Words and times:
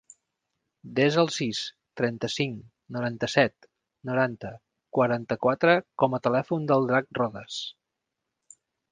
Desa 0.99 1.17
el 1.23 1.27
sis, 1.33 1.57
trenta-cinc, 1.99 2.55
noranta-set, 2.95 3.67
noranta, 4.11 4.51
quaranta-quatre 4.99 5.75
com 6.05 6.17
a 6.19 6.21
telèfon 6.29 6.65
del 6.73 6.87
Drac 6.93 7.13
Rodes. 7.21 7.59